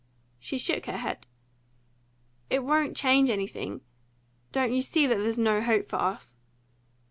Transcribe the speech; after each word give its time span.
She 0.39 0.57
shook 0.57 0.87
her 0.87 0.97
head. 0.97 1.27
"It 2.49 2.63
won't 2.63 2.97
change 2.97 3.29
anything? 3.29 3.81
Don't 4.51 4.73
you 4.73 4.81
see 4.81 5.05
that 5.05 5.17
there's 5.19 5.37
no 5.37 5.61
hope 5.61 5.87
for 5.89 5.97
us?" 5.97 6.39